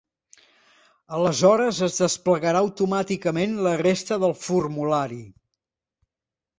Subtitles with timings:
[1.17, 5.25] Aleshores es desplegarà automàticament la resta del formulari.